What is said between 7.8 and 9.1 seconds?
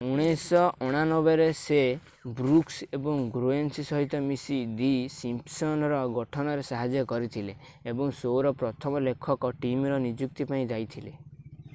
ଏବଂ ଶୋ’ର ପ୍ରଥମ